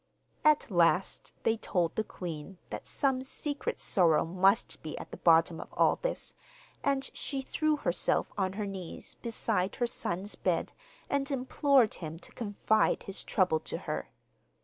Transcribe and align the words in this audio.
At 0.43 0.71
last 0.71 1.31
they 1.43 1.57
told 1.57 1.93
the 1.95 2.03
queen 2.03 2.57
that 2.71 2.87
some 2.87 3.21
secret 3.21 3.79
sorrow 3.79 4.25
must 4.25 4.81
be 4.81 4.97
at 4.97 5.11
the 5.11 5.17
bottom 5.17 5.61
of 5.61 5.71
all 5.73 5.97
this, 6.01 6.33
and 6.83 7.07
she 7.13 7.43
threw 7.43 7.75
herself 7.77 8.33
on 8.35 8.53
her 8.53 8.65
knees 8.65 9.13
beside 9.21 9.75
her 9.75 9.85
son's 9.85 10.33
bed, 10.33 10.73
and 11.07 11.29
implored 11.29 11.93
him 11.93 12.17
to 12.17 12.31
confide 12.31 13.03
his 13.03 13.23
trouble 13.23 13.59
to 13.59 13.77
her. 13.77 14.09